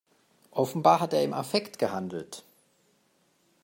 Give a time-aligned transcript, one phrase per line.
[0.49, 2.43] Offenbar hat er im Affekt gehandelt.